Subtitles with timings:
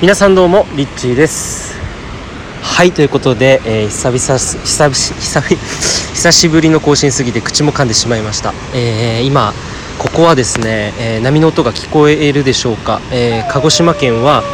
[0.00, 1.76] 皆さんどうもリッチーです。
[2.62, 5.48] はいということで、えー、久々久々久々
[6.14, 9.52] 久しぶりの更新すぎて口も噛んでしまいました、えー、今
[9.98, 14.44] ここはですね、えー、波の音が聞こえるでしょうか、え鹿児島県は、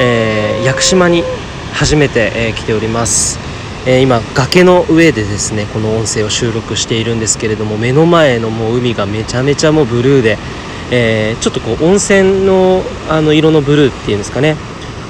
[0.00, 1.22] え屋久島に
[1.72, 3.38] 初めて、え来ております。
[3.86, 10.36] え今崖の上でですねこの音声を収録しているんですけれども目の前のもう海がめちゃめちゃもうブルーで、
[10.90, 14.56] えー、ちょっとこう温泉のあの色のブルーっていうんですかね。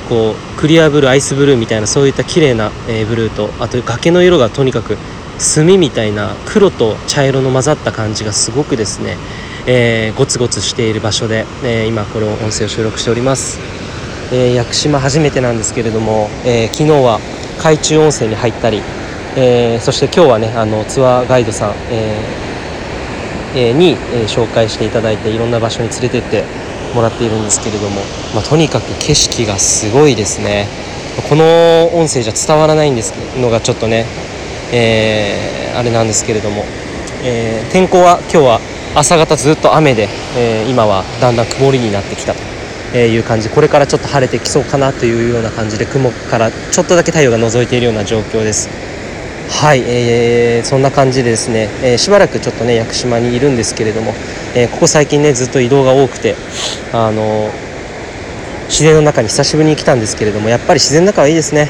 [0.09, 4.97] こうクリアブルーアイスブルーみたいなそういった綺麗な、えー、ブルーとあと崖の色がとにかく
[5.38, 9.16] 墨みたいな黒と茶色の混ざった感じがすごくですね、
[9.66, 13.59] えー、ゴツゴツしている場所で、えー、今この音声を収録しております、
[14.33, 17.19] えー、屋久島初めてなんですけれども、え昨日は
[17.59, 18.83] 海中温泉に入ったり、
[19.36, 22.16] えそして今日はねあのツアーガイドさん、え
[23.54, 26.44] に紹介していただいていろんな場所に連れてって
[26.94, 28.00] もらっているんですけれども、
[28.34, 30.66] まあ、とにかく景色がすごいですね。
[31.28, 31.44] この
[31.94, 34.05] 音声じゃ伝わらないんですのがちょっとね、
[34.72, 36.64] えー、あれなんですけれども、
[37.22, 38.61] えー、天候は今日は
[38.96, 43.48] 朝方ずっと雨で、えー、今はだんだん曇りになってきたという感じ。
[43.48, 48.68] これからちょっと晴れてきそうかなというような感じで雲からちょっとだけ太陽が覗いているような状況です。
[49.48, 54.12] はい、えー、そんな感じでですね、えー、しばらくちょっとね屋久島にいるんですけれども、
[54.55, 56.34] えー、ここ最近ねずっと移動が多くて
[56.92, 57.51] あの
[58.69, 61.69] 自然の中に久しぶりに来たんですけれどもやっぱり自然の中はいいですね。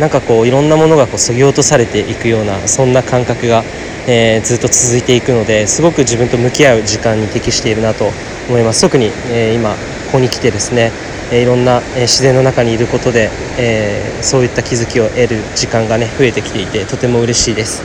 [0.00, 3.62] なんかこういろんなものがこう削ぎ落とされていくようなそんな感覚が、
[4.08, 8.10] えー、ずっと続いていくのですごく自分と向き合う時間に適しているなと
[8.48, 8.80] 思います。
[8.80, 9.76] 特に、え、今
[10.14, 10.92] ここに来てですね
[11.32, 17.82] いろんな、自然の中にいることで、えそういった気づきを得る時間がね増えてきていてとても嬉しいです、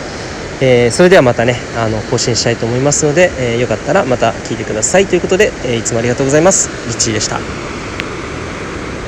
[0.61, 5.07] えそれではまたねあの更新したいと思いますので、えよかったらまた聞いてください。
[5.07, 6.69] ということで、えいつもありがとうございます。
[6.85, 7.68] リッチーでした。